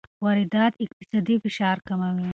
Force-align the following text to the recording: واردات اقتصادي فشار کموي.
واردات 0.23 0.73
اقتصادي 0.83 1.35
فشار 1.43 1.77
کموي. 1.87 2.29